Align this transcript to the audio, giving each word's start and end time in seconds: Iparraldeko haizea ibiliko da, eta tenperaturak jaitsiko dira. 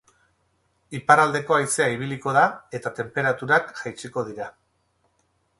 Iparraldeko 0.99 1.57
haizea 1.57 1.87
ibiliko 1.97 2.35
da, 2.39 2.45
eta 2.79 2.95
tenperaturak 3.01 3.73
jaitsiko 3.83 4.29
dira. 4.31 4.53